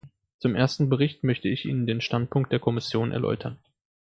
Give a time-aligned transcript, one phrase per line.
[0.39, 3.59] Zum ersten Bericht möchte ich Ihnen den Standpunkt der Kommission erläutern.